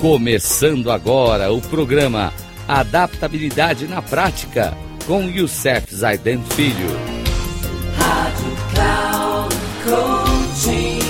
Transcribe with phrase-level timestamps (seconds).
[0.00, 2.32] Começando agora o programa
[2.66, 4.72] Adaptabilidade na Prática
[5.06, 6.88] com Youssef Zaiden Filho.
[7.98, 11.00] Rádio Cloud Coaching.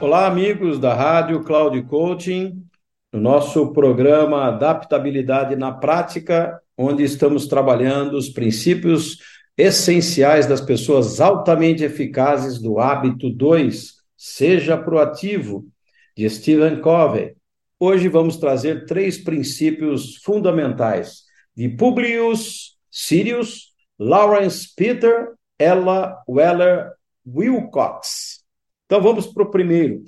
[0.00, 2.64] Olá, amigos da Rádio Cloud Coaching,
[3.12, 9.18] no nosso programa Adaptabilidade na Prática, onde estamos trabalhando os princípios
[9.54, 15.66] essenciais das pessoas altamente eficazes do hábito 2 Seja proativo,
[16.16, 17.36] de Stephen Covey.
[17.78, 21.24] Hoje vamos trazer três princípios fundamentais
[21.54, 26.92] de Publius Sirius, Lawrence Peter, Ella Weller
[27.26, 28.42] Wilcox.
[28.86, 30.02] Então vamos para o primeiro.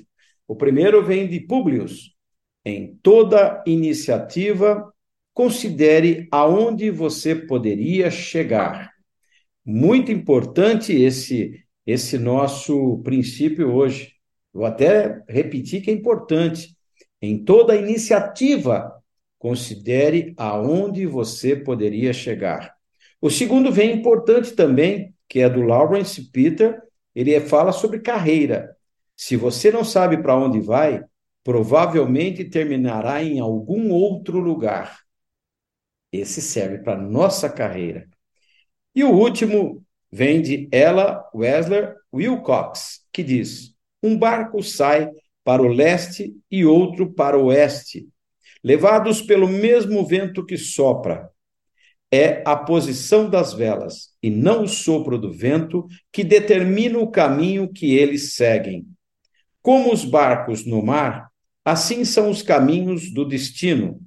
[0.46, 2.14] O primeiro vem de Publius.
[2.64, 4.90] Em toda iniciativa,
[5.34, 8.90] considere aonde você poderia chegar.
[9.64, 14.12] Muito importante esse esse nosso princípio hoje.
[14.52, 16.76] Vou até repetir que é importante.
[17.20, 18.92] Em toda iniciativa,
[19.38, 22.74] considere aonde você poderia chegar.
[23.22, 26.78] O segundo vem importante também, que é do Lawrence Peter,
[27.14, 28.76] ele fala sobre carreira.
[29.16, 31.02] Se você não sabe para onde vai,
[31.42, 35.00] provavelmente terminará em algum outro lugar.
[36.12, 38.06] Esse serve para nossa carreira.
[38.94, 45.10] E o último vem de Ella Wessler Wilcox, que diz: Um barco sai
[45.44, 48.08] para o leste e outro para o oeste,
[48.62, 51.30] levados pelo mesmo vento que sopra.
[52.10, 57.70] É a posição das velas e não o sopro do vento que determina o caminho
[57.70, 58.86] que eles seguem.
[59.60, 61.28] Como os barcos no mar,
[61.64, 64.00] assim são os caminhos do destino.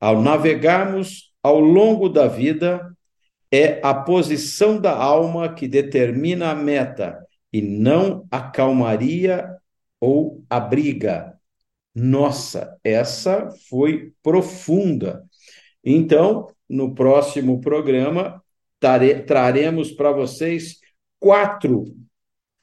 [0.00, 2.93] Ao navegarmos ao longo da vida,
[3.54, 9.48] é a posição da alma que determina a meta e não a calmaria
[10.00, 11.38] ou a briga.
[11.94, 15.24] Nossa, essa foi profunda.
[15.84, 18.42] Então, no próximo programa,
[18.80, 20.80] tare, traremos para vocês
[21.20, 21.84] quatro,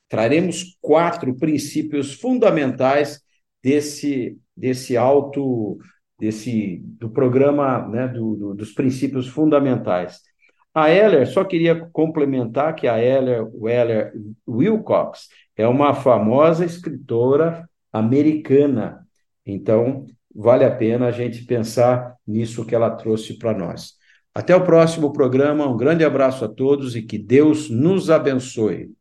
[0.09, 3.21] traremos quatro princípios fundamentais
[3.63, 5.77] desse, desse alto,
[6.19, 10.19] desse, do programa, né, do, do, dos princípios fundamentais.
[10.73, 14.13] A Heller, só queria complementar que a Heller Weller
[14.47, 15.27] Wilcox
[15.57, 19.05] é uma famosa escritora americana.
[19.45, 23.95] Então, vale a pena a gente pensar nisso que ela trouxe para nós.
[24.33, 28.91] Até o próximo programa, um grande abraço a todos e que Deus nos abençoe.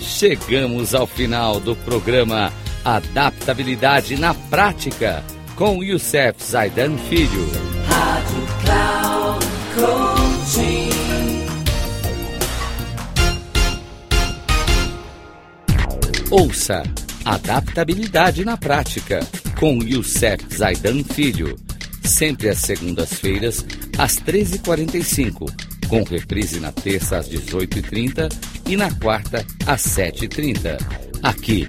[0.00, 2.52] Chegamos ao final do programa
[2.84, 5.22] Adaptabilidade na Prática,
[5.54, 7.48] com Youssef Zaidan Filho.
[7.86, 10.90] Rádio Cloud Coaching.
[16.28, 16.82] Ouça
[17.24, 19.20] Adaptabilidade na Prática,
[19.60, 21.56] com Youssef Zaidan Filho.
[22.02, 23.64] Sempre às segundas-feiras,
[23.96, 25.48] às 13h45,
[25.86, 28.28] com reprise na terça às 18h30
[28.66, 30.78] e na quarta às 7h30.
[31.22, 31.68] Aqui